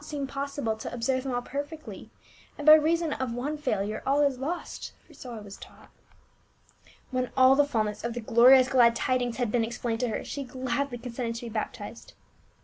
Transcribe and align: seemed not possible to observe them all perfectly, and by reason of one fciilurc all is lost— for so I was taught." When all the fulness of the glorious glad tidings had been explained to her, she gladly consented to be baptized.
seemed 0.03 0.27
not 0.29 0.33
possible 0.33 0.75
to 0.75 0.91
observe 0.91 1.21
them 1.23 1.31
all 1.35 1.43
perfectly, 1.43 2.09
and 2.57 2.65
by 2.65 2.73
reason 2.73 3.13
of 3.13 3.35
one 3.35 3.55
fciilurc 3.55 4.01
all 4.03 4.21
is 4.21 4.39
lost— 4.39 4.93
for 5.05 5.13
so 5.13 5.31
I 5.31 5.39
was 5.41 5.57
taught." 5.57 5.91
When 7.11 7.29
all 7.37 7.53
the 7.55 7.65
fulness 7.65 8.03
of 8.03 8.15
the 8.15 8.19
glorious 8.19 8.67
glad 8.69 8.95
tidings 8.95 9.37
had 9.37 9.51
been 9.51 9.63
explained 9.63 9.99
to 9.99 10.07
her, 10.09 10.25
she 10.25 10.43
gladly 10.43 10.97
consented 10.97 11.35
to 11.35 11.45
be 11.45 11.49
baptized. 11.49 12.13